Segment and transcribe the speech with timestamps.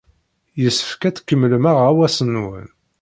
[0.61, 2.67] Yessefk ad tkemmlem aɣawas-nwen.